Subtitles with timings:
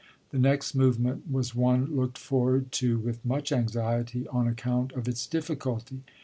[0.31, 5.27] The next movement was one looked forward to with much anxiety on account of its
[5.27, 6.01] difficulty.